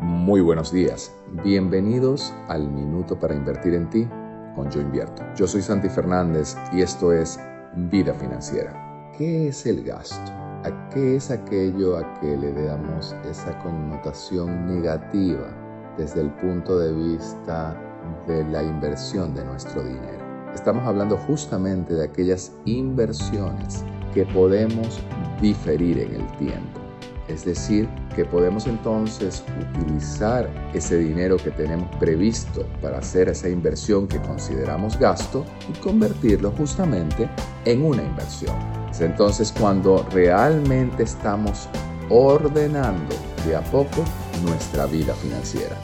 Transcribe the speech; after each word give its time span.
Muy 0.00 0.42
buenos 0.42 0.72
días. 0.72 1.10
Bienvenidos 1.42 2.34
al 2.48 2.70
Minuto 2.70 3.18
para 3.18 3.34
Invertir 3.34 3.72
en 3.72 3.88
Ti 3.88 4.06
con 4.54 4.70
Yo 4.70 4.82
Invierto. 4.82 5.22
Yo 5.34 5.46
soy 5.46 5.62
Santi 5.62 5.88
Fernández 5.88 6.54
y 6.70 6.82
esto 6.82 7.14
es 7.14 7.40
Vida 7.74 8.12
Financiera. 8.12 9.10
¿Qué 9.16 9.48
es 9.48 9.64
el 9.64 9.82
gasto? 9.82 10.30
¿A 10.64 10.90
qué 10.90 11.16
es 11.16 11.30
aquello 11.30 11.96
a 11.96 12.20
que 12.20 12.36
le 12.36 12.52
damos 12.52 13.16
esa 13.24 13.58
connotación 13.60 14.66
negativa 14.66 15.48
desde 15.96 16.20
el 16.20 16.30
punto 16.32 16.78
de 16.78 16.92
vista 16.92 17.74
de 18.26 18.44
la 18.44 18.62
inversión 18.62 19.34
de 19.34 19.46
nuestro 19.46 19.82
dinero? 19.82 20.52
Estamos 20.54 20.86
hablando 20.86 21.16
justamente 21.16 21.94
de 21.94 22.04
aquellas 22.04 22.52
inversiones 22.66 23.82
que 24.12 24.26
podemos 24.26 25.00
diferir 25.40 25.98
en 26.00 26.14
el 26.16 26.36
tiempo 26.36 26.85
es 27.28 27.44
decir, 27.44 27.88
que 28.14 28.24
podemos 28.24 28.66
entonces 28.66 29.44
utilizar 29.74 30.48
ese 30.74 30.98
dinero 30.98 31.36
que 31.36 31.50
tenemos 31.50 31.88
previsto 31.96 32.66
para 32.80 32.98
hacer 32.98 33.28
esa 33.28 33.48
inversión 33.48 34.06
que 34.06 34.20
consideramos 34.20 34.98
gasto 34.98 35.44
y 35.68 35.78
convertirlo 35.78 36.50
justamente 36.52 37.28
en 37.64 37.84
una 37.84 38.02
inversión. 38.02 38.56
Es 38.90 39.00
entonces 39.00 39.52
cuando 39.58 40.06
realmente 40.12 41.02
estamos 41.02 41.68
ordenando 42.08 43.14
de 43.46 43.56
a 43.56 43.62
poco 43.64 44.04
nuestra 44.44 44.86
vida 44.86 45.14
financiera. 45.14 45.76